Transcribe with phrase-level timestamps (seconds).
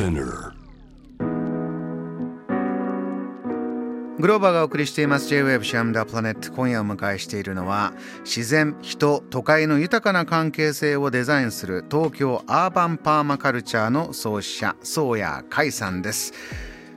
[0.00, 0.54] Spinner.
[4.18, 5.28] グローバーがお送りしています。
[5.28, 6.50] J-Wave シャムダプラネット。
[6.52, 7.92] 今夜お迎えしているのは
[8.24, 16.32] 自然人都会の豊かな関係性をデザインする東京アーバンパーマカルチャーの創始者宗谷海さんです。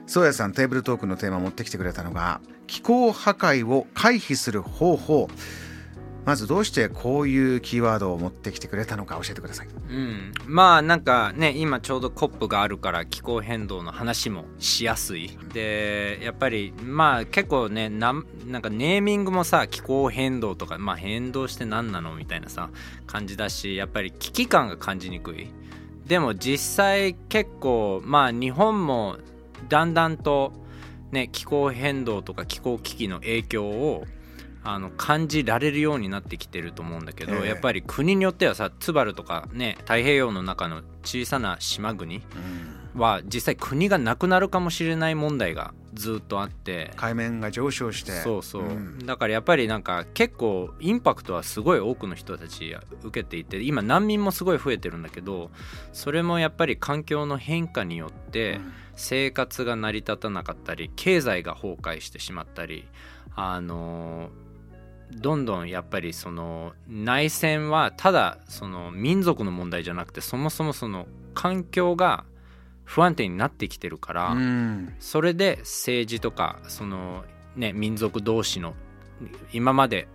[0.06, 5.28] 宗谷さんテーブルトークのテーマを持ってきてくれたのが気候破壊を回避する方法。
[6.24, 9.68] まずどうしてこういうキーワードを持ってきてくれたのか教えてください。
[9.68, 15.36] うん、まあなんかね今ちょうど COP があるから気候変動の話もしやすい。
[15.52, 22.70] でやっぱりまあ結構ねなんなんかネーミングもさ気候変動とかまあ変動して何なのみたいなさ
[23.06, 25.48] 感じだしやっぱり危機感が感じにくい。
[26.06, 29.18] でも実際結構まあ日本も
[29.68, 30.52] だんだんと
[31.12, 34.04] ね気候変動とか気候危機の影響を
[34.64, 42.22] あの感じられるようになってきてると思うんだけど、えー、やっぱり国によってはさツバルとかね太平洋の中の小さな島国
[42.96, 48.12] は実際国がなくなるかもしれない問題がずっとあって海面が上昇して。
[48.12, 55.50] そうそう、うん、だからやっぱりなんか結構インパクトはすごい多くの人たち受けていて今難民もすごい増えてるんだけど
[55.92, 58.60] それもやっぱり環境の変化によって
[58.96, 62.88] 生活が成り立たなかったり経済が崩壊してしまったり
[63.36, 64.43] あのー
[65.14, 72.24] どんどんやっぱりその内戦はただその民族の問題じゃなくてそもそもその環境が
[72.84, 74.36] 不安定になってきてるから、
[75.00, 77.24] それで政治とかその
[77.56, 78.74] ね民族同士の
[79.52, 80.06] 今まで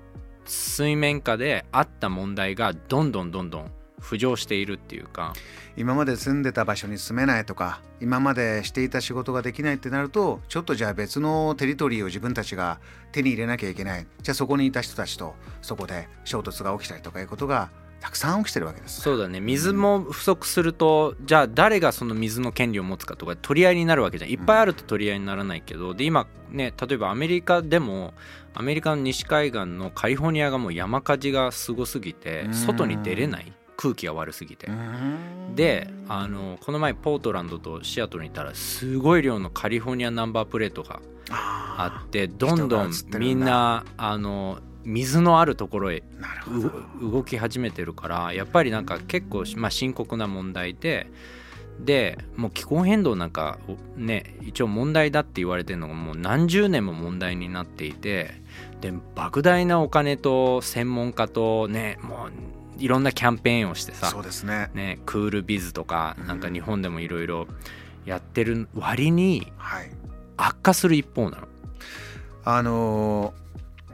[0.46, 5.34] 水面下であった問題がどんどんどんどん浮上しているっていうか。
[5.78, 12.80] 今まで住んでた場所に住めないとか今までしていた仕事ができないってなるとちょっとじゃあ別のテリトリーを自分たちが
[13.14, 14.06] 手に入れなきゃいけない。
[14.22, 17.70] じゃあそこにいた人たちとそこで衝突が起きたりとかいうことが
[18.02, 19.40] たくさん起きてるわけです、そうだね。
[19.40, 24.32] 水も不足すると、じゃあ誰がその水の権利を持つかとか取り合いになるわけじゃん。
[24.32, 28.14] いっぱいあると取り合いにならないけど、で今ね例えばアメリカでも
[28.54, 34.70] アメリカの西海岸のカリフォルニアがもう山火事がすごすぎて外に出れない空気が悪すぎて。
[35.56, 46.04] であのこの前ポートランドとシアトルにいたらすごい量のカリフォルニアナンバープレートがあってどんどんみんなあの水のあるところへ
[47.02, 51.08] 動き始めてるからやっぱりなんか結構、まあ、深刻な問題で
[51.80, 53.60] でもう気候変動なんか
[53.96, 58.42] ね一応問題だって言われてるのがもう何十年も問題になっていて
[58.82, 64.70] で莫大なお金と専門家とねもういろんなキャンペーンをしてさそうですね。
[64.74, 67.48] ねクールビズとかなんか日本でもいろいろ
[68.06, 69.52] やってる割に
[70.38, 71.48] 悪化する一方なの。
[72.46, 73.34] あの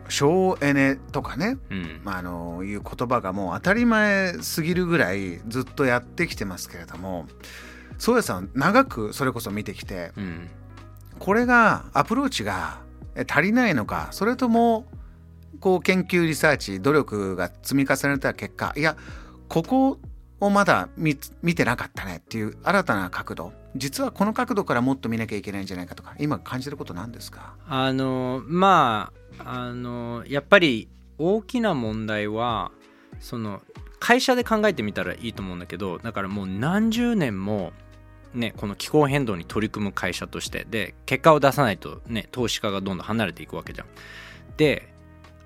[0.08, 7.26] 省エネとかね、うん、まあ、あのいう言葉がもう当たり前すぎるぐらいずっとやってきてますけれども
[7.98, 10.50] 宗谷さん長くそれこそ見てきて、うん、
[11.18, 12.80] これがアプローチが
[13.28, 14.86] 足りないのかそれとも
[15.66, 18.96] こう研究リサーチ努力が積み重ねた結果いや
[19.50, 19.98] ここ
[20.40, 27.56] をまだ見てなかったねっていう新たな角度実はこの角度からもっと見なきゃいけないんじゃないかとか今感じることなんですか？
[27.68, 30.88] あのまああのやっぱり
[31.18, 32.70] 大きな問題は
[33.20, 33.64] その
[33.98, 37.74] 会社で考えてみたらいいと思うんだけどだからもう何十年も
[38.36, 43.88] ね、この気候変動に取り組む会社としてで結果を出さないと、ね、投資家がどんどん離れていくわけじゃん。
[44.58, 44.94] で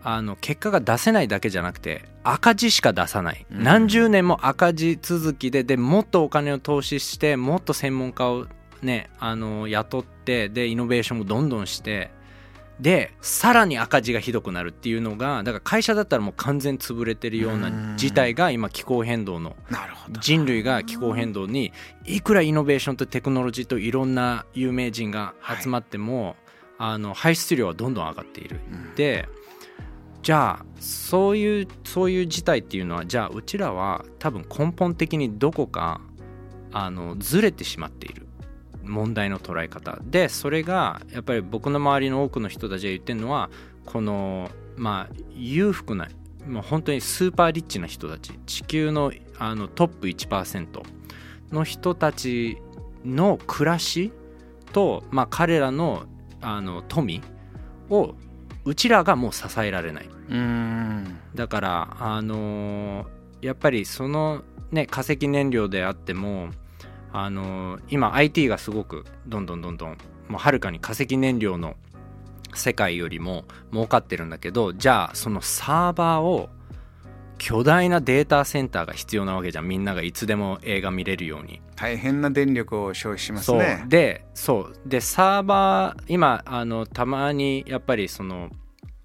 [0.03, 8.47] あの結果が出せないだけじゃなくて赤字しか出さない、うん、何十年も赤字続きででもっとお金を投資してもっと専門家を
[8.81, 12.11] ねあの雇ってでイノベーションもどんどんして
[12.79, 19.55] でさらに赤字がひどくなるっていうのがだから会社だったらもう完全潰れてるような事態が今気候変動の
[20.21, 21.73] 人類が気候変動に
[22.05, 26.37] いくらイノベーションとテクノロジーといろんな有名人が集まっても、
[26.77, 28.61] あの排出量はどんどん上がっている。
[28.95, 29.27] で
[30.21, 36.01] じゃあそういうそういう事態っていうのはじゃあうちらは多分根本的にどこか
[36.71, 38.27] あのずれてしまっている。
[38.83, 39.99] 問題の捉え方。
[40.03, 43.49] でそれがやっぱり僕の周りの多くの人たちが言ってるのは
[43.85, 46.07] このまあ裕福な
[46.63, 48.33] 本当にスーパーリッチな人たち。
[48.45, 50.81] 地球のあのトップ1%
[51.51, 52.57] の人たち
[53.05, 54.11] の暮らし
[54.73, 56.03] と、まあ、彼らの
[56.41, 57.21] あの富
[57.89, 58.15] を
[58.65, 60.09] うちらがもう支えられない。
[61.35, 66.49] だからあのー、やっぱりそのね化石燃料であっても
[67.11, 69.97] あのー、今 IT がすごくどんどんどんどん
[70.27, 71.75] もうはるかに化石燃料の
[72.53, 76.49] 世界よりも儲かってるんだけどじゃあそのサーバーを
[77.39, 88.49] 巨大なデータセンターが必要なわけじゃんみんながいつでも映画見れるように大変な電力を消費しますねでそうでサーバー今あのたまにやっぱりその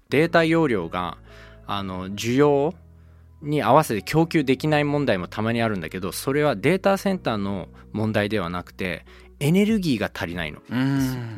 [0.09, 1.17] データ容量が
[1.65, 2.73] あの需要
[3.41, 9.05] に合わせて供給できない問題もたまにあるんだけどそれはデータセンターの問題ではなくて
[9.39, 10.61] エネルギーが足りないの。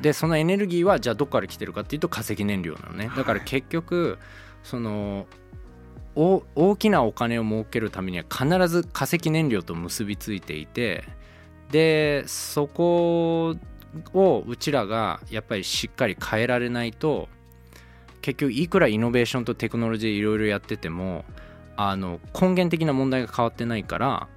[0.02, 3.10] でそのエネルギーはじゃあどこから来てるかっていうと化石燃料なのね。
[3.16, 4.20] だから結局
[4.64, 5.26] その
[6.20, 11.04] 大きなお金を儲けるためには必ず化石燃料と結びついていて
[11.70, 13.56] でそこ
[14.14, 17.30] をうちらがやっぱりしっかり変えられないと
[18.22, 21.24] 結局いくらイノベーションとテクノロジーいろいろやってても
[21.76, 24.28] あの根源的な問題が変わってないから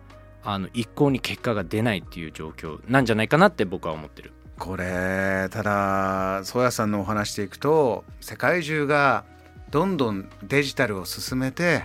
[0.45, 4.33] あの一向に結果が出ないっていう状況なんじゃないかなって僕は思ってる。
[4.59, 9.25] これただ宗谷さんのお話でいくと世界中が
[9.71, 11.85] どんどんデジタルを進めて、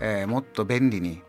[0.00, 1.22] えー、もっと便利に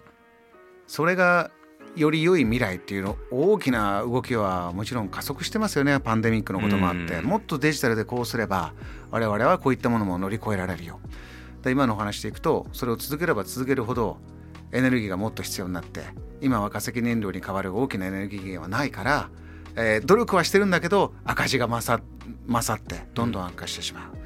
[0.88, 1.52] それが
[1.96, 6.00] より良い未来っていうの大きな動きはもちろん加速してますよね。
[6.00, 7.22] パンデミックのこともあって。
[7.22, 8.74] もっとデジタルでこうすれば
[9.10, 11.00] 我々はこういったものも乗り越えられるよ。
[11.64, 14.18] で今のお話でいくとそれを続ければ続けるほど
[14.72, 16.02] エネルギーがもっと必要になって
[16.40, 19.30] 今は化石燃料に代わる大きなエネルギー源はないから、
[19.76, 22.04] えー、努力はしてるんだけど赤字が勝
[22.46, 24.17] 勝ってどんどん悪化してしまう。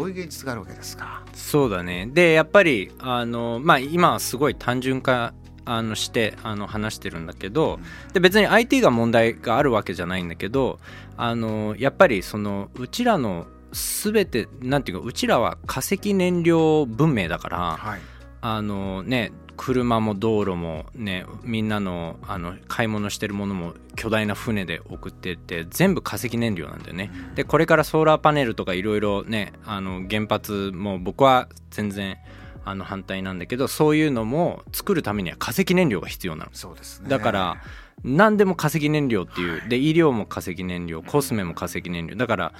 [0.00, 1.22] こういう現実があるわけですか。
[1.34, 2.08] そうだね。
[2.12, 7.78] でやっぱりあの、まあ、今はすごい単純化あのしてあの話してるんだけど
[8.12, 10.80] で別に IT が問題があるわけじゃないんだけど
[11.16, 18.00] あのやっぱりそのうちらの全てなんていうかうちらは化石燃料文明だから、はい、
[18.40, 19.32] あのね
[19.62, 32.16] 車も道路もねみんなのあの買い物してるものも巨大な船で送ってって全部化石燃料なんだよね、でこれからソーラーパネルとかいろいろねあの原発も僕は全然
[32.64, 36.50] あの反対なんだけどそういうのも作るためには化石燃料が必要なの。
[36.54, 37.62] そうです、ね、だから
[38.02, 42.16] 何でも化石燃料っていう、で医療も化石燃料コスメも化石燃料。
[42.16, 42.54] だから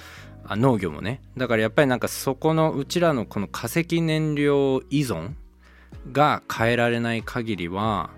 [0.45, 1.19] あ農業もね。
[1.35, 5.31] だからやっぱりなんかそこのうちらのこの化石燃料依存
[6.11, 8.09] が変えられない限りは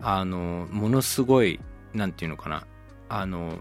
[0.00, 1.60] あのものすごい
[1.94, 2.66] なんていうのかな
[3.08, 3.58] あの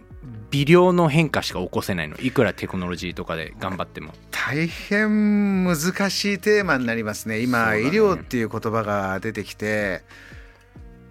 [0.50, 2.16] 微量の変化しか起こせないの。
[2.18, 4.14] いくらテクノロジーとかで頑張っても。
[4.30, 5.76] 大変難
[6.10, 7.42] しいテーマになりますね。
[7.42, 10.04] 今、ね、医療っていう言葉が出てきて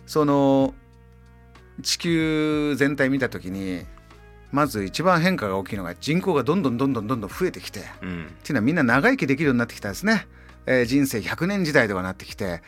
[0.06, 0.74] その
[1.82, 3.84] 地球全体見た時に
[4.52, 10.26] まず一番変化が大きいのが人口がどんどんどんどんどんどん増えてきて、うん、っていうのはみんな長生きできるようになってきたんですね、
[10.70, 12.62] えー、人生100年時代ではなってきて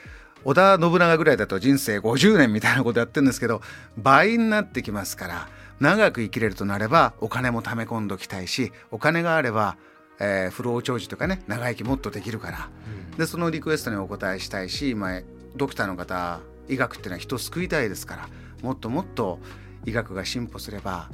[0.44, 3.62] 織田信長ぐらいだと人生50年みたいなことやってるんですけど
[3.96, 9.76] 倍になってきますから長く生きれるとなればお金も貯め込んどきたいしお金があれば、
[10.18, 12.70] えー、不老長寿とかね長生きもっとできるから、
[13.12, 15.20] うん、でそのリクエストにお答えしたいし今
[15.54, 18.28] ドクターの方医学っていうのは人を救いたいですから
[18.62, 19.38] もっともっと
[19.86, 21.08] 医学が進歩すれば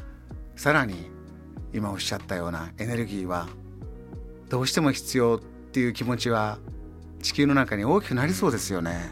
[0.56, 1.11] さらに
[1.75, 3.46] 今おっしゃったようなエネルギーは
[4.49, 6.58] どうしても必要っていう気持ちは
[7.23, 9.11] 地球の中に大きくなりそうですよね。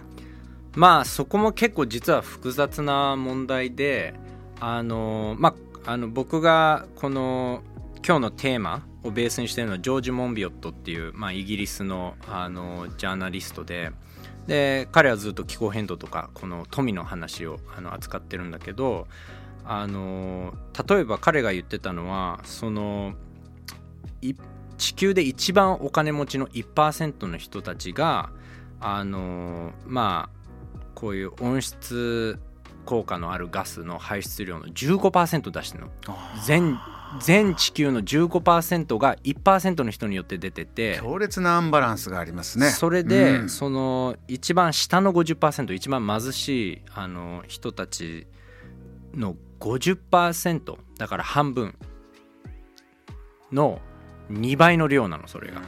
[0.75, 4.15] まあそこも結構実は複雑な問題で
[4.61, 5.55] あのま
[5.85, 7.63] ああの僕がこの
[8.07, 13.91] 今日のテーマをベースにしてるのはジョージ・モンビオットっていう、まあ、イギリスのあのジャーナリストで
[14.47, 19.07] で彼はずっと気候変動とかこの富の話をあの扱ってるんだけど
[19.65, 20.55] あの
[20.89, 23.15] 例えば彼が言ってたのはその
[24.21, 24.39] 一
[24.77, 28.31] 地球で一番お金持ちの1%の人たちが
[28.81, 30.37] あのまあ
[30.95, 32.39] こういう温室
[32.85, 35.91] 効果のあるガスの排出量の15%出してるの。
[36.45, 36.79] 全
[37.21, 40.99] 全地球の15%が1%の人によって出てて。
[41.01, 42.71] 強烈なアンバランスがありますね。
[42.71, 48.27] それで、うん、その一番下の50%一番貧しいあの人たち
[49.15, 51.75] の50%だから半分
[53.53, 53.81] の
[54.31, 55.63] 2倍の量なのそれが。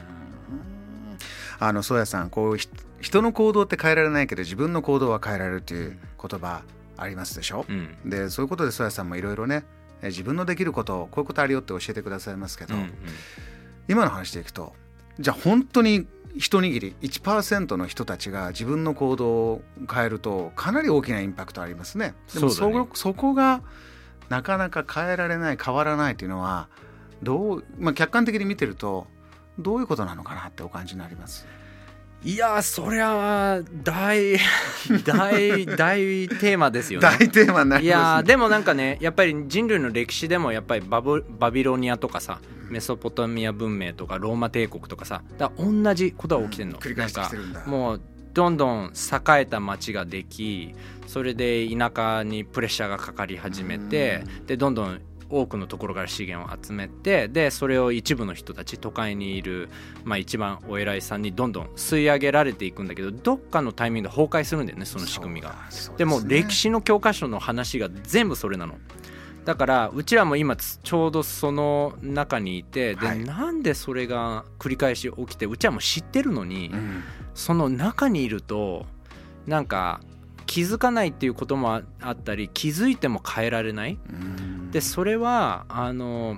[1.61, 2.57] あの宗谷さんこう
[3.01, 6.61] 人の行動って変えられないけど自分の行動は変えられるという言葉
[6.95, 9.65] ありますでしょ、うん、でそういうことで曽谷さんもいろいろね
[10.01, 12.93] 自分のできることこういうことあるよって教えてくださいますけど、うんうん、
[13.89, 14.73] 今の話でいくと
[15.19, 19.61] じゃあ本当に一握り1%の人たちが自分の行動を
[19.91, 22.13] 変えるとかなり大きなインパクトありますね。
[22.33, 23.61] でもそ,、ね、そこが
[24.29, 26.69] なかなか変えられない変わらないというのは
[27.23, 29.07] どう、まあ、客観的に見てると
[29.57, 31.45] どういうことなのかなってお感じになります？
[32.21, 34.37] いやそりゃ大
[35.05, 37.07] 大大テーマですよね。
[37.07, 47.65] 大テーマになります、ね、いやでもなんかねやっぱり人類の歴史でもやっぱりバブバビロニアとかさメソポタミア文明とかローマ帝国とかさだ同じことが起きてるの、うん、繰り返してるんだ。
[47.65, 48.01] もう
[48.33, 50.75] どんどん栄えた町ができ
[51.07, 59.69] それで田舎にプレッシャーがかかり始めてでどんどん多くのところから資源を集めてでそれを一部の人たち都会にいる、
[60.03, 65.55] まあ、一番お偉いさんにどんどん吸い上げられていくんだけどどっかのタイミングで崩壊するんだよねその仕組みが。
[65.97, 68.75] で,、も歴史の教科書の話が全部それなの。
[69.45, 78.85] だからうちらも今ちょうどその中にいてで、はい、なんでそれが繰り返し起きてうちらも知ってるのに、うん、その中にいると
[79.47, 80.01] なんか
[80.45, 83.97] 気づかないっていうこともあったり気づいても変えられない。
[84.71, 86.37] でそれはあの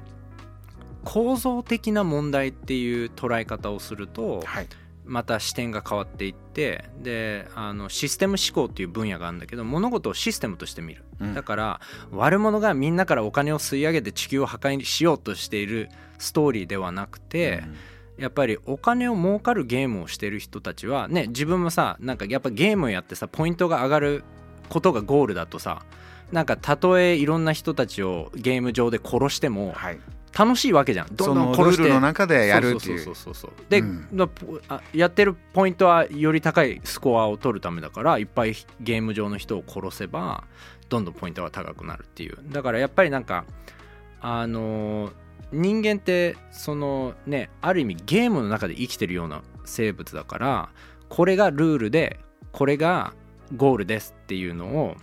[1.04, 4.68] 構造的な問題っていう捉え方をすると、はい、
[5.06, 17.64] また視点が変わっていってであのシステム思考っていう分野があるんだけど物事をシステムとして見る、うん、だから悪者がみんなからお金を吸い上げて地球を破壊しようとしているストーリーではなくて、
[18.18, 24.24] うん、やっぱりお金を儲かるゲームをしてる人たちはね自分もさなんかやっぱゲームをやってさポイントが上がる
[24.70, 25.84] ことがゴールだとさ
[26.32, 30.00] なんかたとえいろんな人たちをゲーム上で殺しても、はい、
[30.38, 31.08] 楽しいわけじゃん。
[31.16, 33.00] どんどん殺しての中でやるっていう。
[33.00, 34.08] そうそうそうで、うん、
[34.94, 40.46] やってるポイントはより高いスコアを取るためだからいっぱいゲーム上の人を殺せば
[40.90, 42.38] どんどんポイントが高くなるっていう。
[42.50, 43.46] だからやっぱりなんか
[44.22, 45.12] あのー、
[45.52, 50.70] 人間ってそのねある意味ゲームの中で生きてるような生物だから
[51.10, 52.20] これがルールで
[52.54, 53.14] これが
[53.58, 54.96] ゴールですっていうのを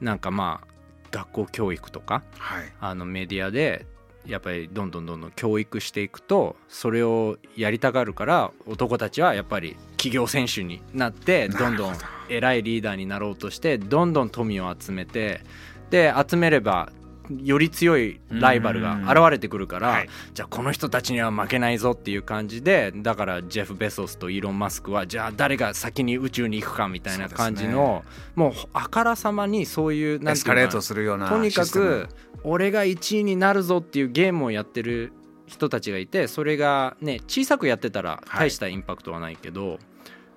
[0.00, 0.69] なんかまあ
[1.10, 3.86] 学校教育とか、はい、あのメディアで
[4.26, 11.94] やっぱりどんどんどんどん教育していくとそれをやりたがるから男たちはやっぱり企業選手になってどんどん
[12.28, 15.42] 偉いリーダーになろうとしてどんどん富を集めて
[15.90, 16.92] で集めれば
[17.42, 32.08] より強いライバルが現れてくるから、はい、じゃあこの人たちには負けないぞっていう感じでだからジェフ・ベソスとイーロン・マスクはじゃあ誰が先に宇宙に行くかみたいな感じの、ね、もうあからさまにそういうエスカレートするようなとにかく
[32.42, 35.12] 俺が1位になるぞっていうゲームをやってる
[35.46, 39.78] 人たちがいてそれがね小さくやってたら大したインパクトはないけど、はい、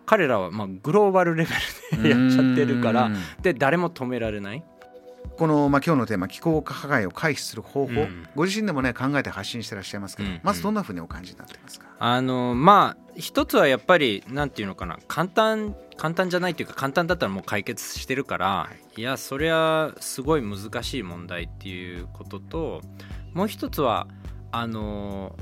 [0.05, 1.51] 彼らはまあグローバルレベ
[1.97, 4.63] ルでやっちゃってるからで誰も止められない
[5.37, 11.87] この、まあ、今日のテーマ気候加害を回避する方法、うん、ご自身でもね考えて発信してらっしゃいますけど、うんうん、まずどんなふうにお感じになってますか？
[11.99, 22.81] あのまあ一つはやっぱりなんていうのかな簡単簡単じゃないというか簡単だったらもう解決してるから、はい、いやそれはすごい難しい問題っていうことと
[23.33, 24.07] もう一つは
[24.51, 25.35] あの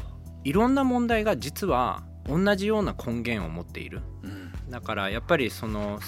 [0.44, 6.00] いろんな問題が実は同じような根源を持っている、うん、だからやっぱりその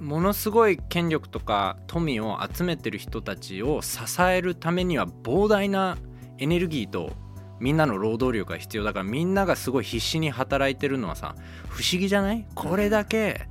[0.00, 5.98] ものすごい権力とか富を集めてる人たちを支えるためには膨大な
[6.38, 7.12] エネルギーと
[7.60, 11.34] みんなの労働力が必要だからみんながすごい必死に働いてるのはさ
[11.68, 12.46] 不思議じゃない？
[12.54, 13.46] これだけ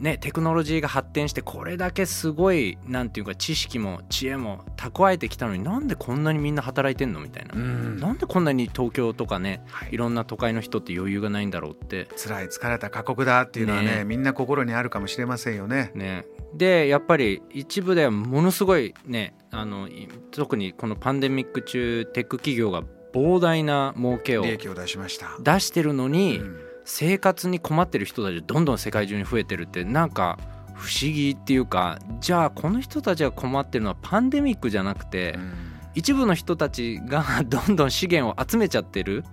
[0.00, 12.08] ね、テクノロジーが発展してこれだけすごいなんていうか知識も知恵も蓄えてきたのになんでこんなにみんな働いてんのみたいな、うん、なんでこんなに東京とかね、はい、いろんな都会の人って余裕がないんだろうって。
[12.16, 15.92] 辛い疲れた過酷だっていうのはね、ね、みんな心にあるかもしれませんよね。
[15.94, 16.24] ね。
[16.54, 19.88] でやっぱり一部ではものすごいねあの
[20.32, 25.36] 特にこのパンデミック中テック企業が膨大な儲けを出しました。
[25.40, 30.38] 出してるのに、うん生活に困ってる人たちどんどん世界中に増えてるってなんか
[30.74, 35.38] 不思議っていうかじゃあこの人たちが困ってるのはパンデミックじゃなくて、
[35.94, 39.24] 一部の人たちがどんどん資源を集めちゃってる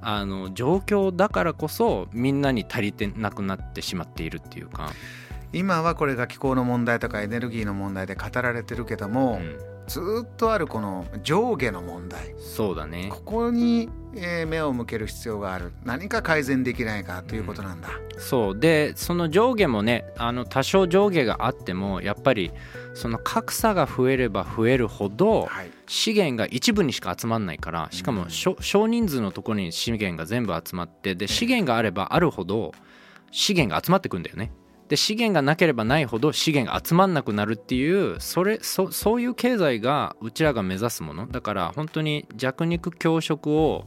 [0.00, 4.90] あの状況だからこそみんなに足りてなくなってしまっているっていうか。
[5.52, 9.58] 今はこれが気候の問題とかエネルギーの問題で語られてるけども、うん。
[9.86, 12.34] ずっとあるこの上下の問題。
[12.38, 13.08] そうだね。
[13.10, 15.72] ここに、えー、目を向ける必要がある。
[15.84, 18.58] 何か改善できないかということなんだ、うん、そう。
[18.58, 22.52] でその上下もねあの多少上下があってもやっぱり
[22.94, 28.56] その格差が増えれば増えるほど、はい、資源が一部にしか集まんないからしかも、うん、少
[28.86, 32.72] 人数のところに資源が全部集まってで資源があればあるほど
[33.30, 34.50] 資源が集まってくんだよね
[34.88, 41.26] で資源がなければないほど資源が集まんなくなるっていうそれそそういう経済がうちらが目指すもの。
[41.26, 43.84] だから本当に弱肉強食を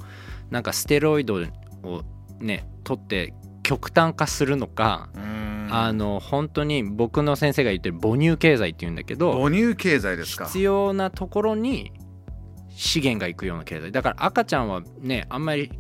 [0.50, 1.36] なんかステロイド
[1.84, 2.04] を
[2.40, 5.10] ね取って極端化するのか
[5.72, 10.46] あの本当に僕の先生が言ってる母乳経済っていうんだけど母乳経済ですか？
[10.46, 11.94] 必要なところに
[12.70, 13.92] 資源がいくような経済。
[13.92, 15.72] だから赤ちゃんはねあんまり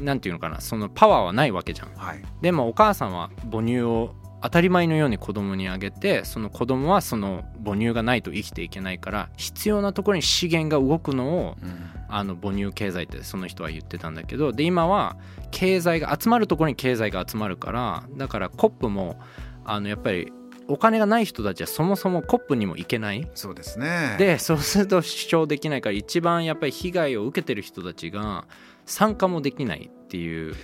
[0.00, 15.16] なんていうのかなそのパワーはないわけじゃん、はい、でもお母さんは母乳を当たり前のように子供にあげてその子供はその母乳がないと生きていけないから必要なところに資源が動くのを、うん、あの母乳経済ってその人は言ってたんだけどで今は
[15.50, 19.18] 経済が集まるところに経済が集まるからだからコップも
[19.64, 20.32] あのやっぱり
[20.68, 23.28] お金がない人たちはそもそもコップにも行けない。
[23.34, 24.16] そうですね。
[24.18, 28.46] でそうすると主張できないから一番やっぱり被害を受けてる人たちが
[28.84, 30.54] 参加もできないっていう。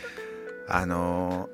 [0.69, 1.49] あの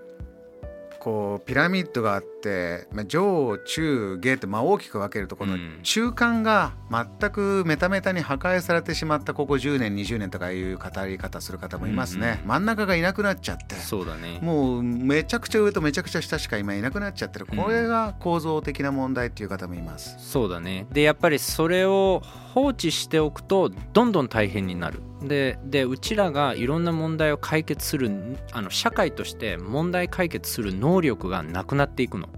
[1.00, 13.75] こうピラミッドがあって、まあ、上中下ってまあ大きく分けるとこの中間が全くメタメタに破壊されてしまったここ10年20年とかいう語り方する方もいますね、うんうん、真ん中がいなくなっちゃって。
[13.76, 14.38] そうだね。
[14.43, 17.47] もうめちゃくちゃ上とめちゃくちゃ下しか今いなくなっちゃってる。
[17.47, 20.87] これが構造的な問題っていう方もいます、うん、そうだね。
[20.93, 22.23] でやっぱりそれを
[22.55, 28.10] 放置しておくとどんどん大変になるででうちらがいろんな問題を解決する
[28.52, 32.28] あの社会として問題解決する能力がなくなっていくの。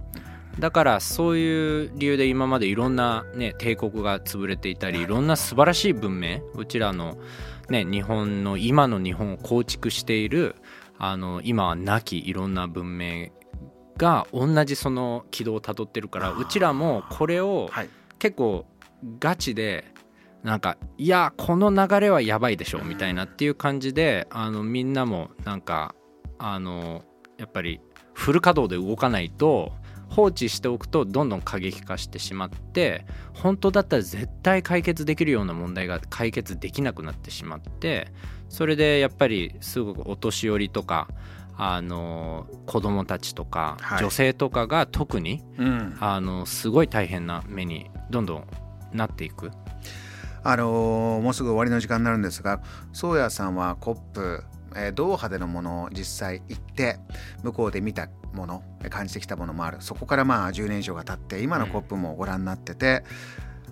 [0.59, 5.07] だからそういう理由で今までいろんな、ね、帝国が潰れていたりい。
[5.07, 7.19] ろんな素晴らしい文明うちらの、
[7.69, 10.57] ね、日本の今の日本を構築している
[10.99, 13.29] あの今はなきいろんな文明
[13.97, 17.71] が同じその軌道をたどってるからうちらもこれを
[18.19, 18.67] 結構
[19.19, 19.85] ガチで
[20.43, 25.95] なんかいやこの流れはやばいでしょみたいなっていう感じであのみんなもなんか
[26.39, 27.03] あの
[27.39, 27.81] やっぱり
[28.15, 29.73] フル稼働で動かないと
[30.09, 38.09] 放置しておくとどんどん過激化してしまって本当だったら絶対解決できるような問題が解決できなくなってしまって
[38.49, 41.09] それでやっぱりすごくお年寄りとか
[41.57, 48.47] あの子供たちとか、女性とかが特に、うん、あのすごい大変な目にどんどん
[48.95, 49.51] なっていく。
[50.43, 54.43] あのー、もうすぐ終わりの時間になるんですが宗谷さんはコップ、
[54.75, 56.99] えー、ドーハでのものを実際行って
[57.43, 59.79] 向こうで見たもの感じてきたものもある。
[59.81, 63.05] そこからまあ10年以上が経って今のコップもご覧になってて、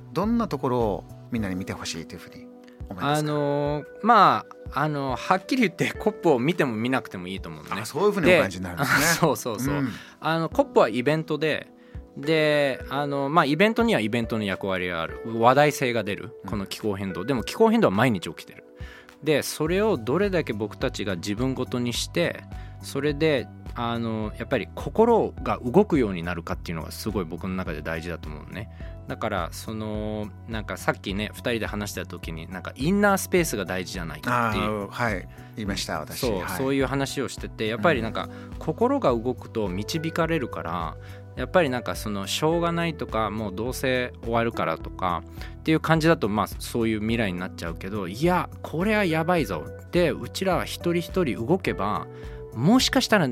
[0.06, 2.46] うん、どんなところをみんなに見てほしいというふうに
[2.88, 3.30] 思いますか？
[3.30, 7.84] あのー、まああのはっきり言って コップを見ても見なくてもいいと思うね。
[7.84, 9.06] そういうふうにお感じになるんですね。
[9.06, 9.88] そうそうそう、うん、
[10.20, 11.68] あのコップはイベントで
[12.18, 15.20] であのまあイベントにはイベントの役割がある。
[15.24, 16.40] 話題性が出る。
[16.46, 18.64] この気候変動、でも気候変動は毎日起きてる。
[19.22, 22.44] でそれをどれだけ僕たちが自分ごとにして
[22.82, 28.70] それであのやっぱり心が動くようになるかっていうのがすごい僕の中で大事だと思うね。
[29.08, 34.88] だからそのなんかさっきね2人で話した時になんかインナースペースが大事じゃないかっていう。
[34.88, 35.28] はい。
[35.56, 36.20] 言いました私。
[36.20, 38.28] そうはい、そういう話をしててやっぱりなんか
[38.58, 40.96] 心が動くと導かれるから
[41.38, 45.22] やっぱりなんかそのしょうがないとかもうどうせ終わるからとか
[45.60, 49.64] っていう感じだとまあそういう未来になっちゃうけどいやこれはやばいぞ。
[49.92, 52.08] でうちらは一人一人動けば
[52.54, 53.28] もしかしたら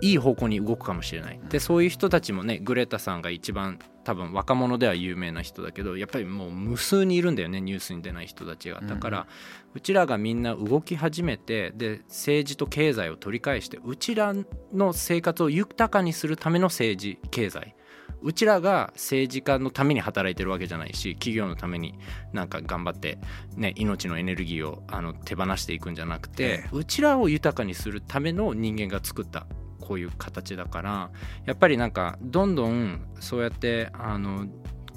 [0.00, 1.40] いい方向に動くかもしれない。
[1.48, 8.80] でそういう人たちもねグレタさんが一番多分若者では有名な人だけどやっぱりもう無数にいるんだよねニュースに出ない人たちが。
[8.80, 9.26] だから、
[9.74, 14.34] うちらがみんな動き始めてで政治と経済を取り返してうちら
[14.72, 17.74] の生活を豊かにするための政治経済。
[18.24, 21.94] うちらが政治家のために働いてるわけじゃないし企業のために
[22.32, 23.18] なんか頑張って、
[23.54, 29.46] ね、命のエネルギーをあの手放していくんじゃなくて、うちらを豊かにするための人間が作った
[29.86, 31.10] こういう形だから
[31.44, 34.46] やっぱりなんかどんどんそうやってあの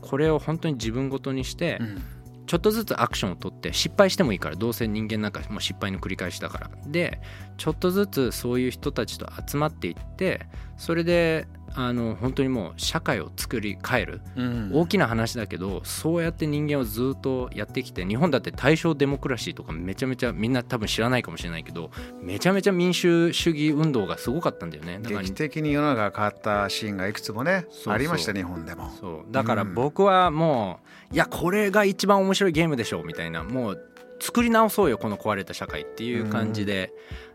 [0.01, 2.03] これを本当に自分ごとにして、うん。
[2.47, 6.71] ちょっとずつアクションを取って失敗してもいいからどうせ人間なんかもう失敗の繰り返しだから。
[6.87, 7.19] で
[7.57, 10.45] ちょっとずつそういう人たちと集まっていって
[10.77, 24.99] それであの本当にもう社会を作り変える、うん、大きな話だけどそうやって人間をずっとやってきて日本だって大正デモクラシーとかめちゃめちゃみんな多分知らないかもしれないけどめちゃめちゃ民主主義運動がすごかったんだよね。
[25.03, 28.89] 劇的に世の中が変わったシーンがいくつもねありました日本でも。
[28.99, 29.31] そう。
[29.31, 33.43] だから僕はもう、うん、いやこれが一番面白いゲームでしょうみたいな。
[33.43, 36.91] もう作り直そうよこの壊れた社会っていう感じで、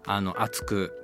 [0.06, 1.01] うん、あの熱く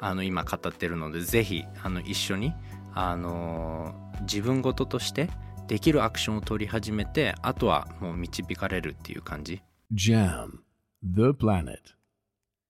[0.00, 2.52] あの今語ってるのでぜひあの一緒に
[2.94, 5.28] あの自分事として
[5.68, 9.62] できるアクションを取り始めてあとはもう導かれるっていう感じ。
[9.94, 10.58] JAM
[11.02, 11.78] The Planet.